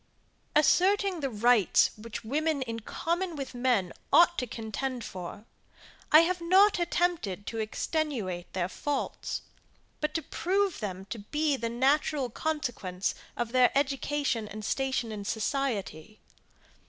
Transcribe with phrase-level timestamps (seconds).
[0.55, 5.45] Asserting the rights which women in common with men ought to contend for,
[6.11, 9.43] I have not attempted to extenuate their faults;
[9.99, 15.23] but to prove them to be the natural consequence of their education and station in
[15.23, 16.19] society.